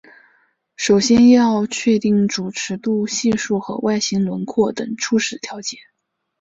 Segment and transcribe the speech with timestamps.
[0.75, 5.79] 首先要确定主尺度系数和外形轮廓等初始条件。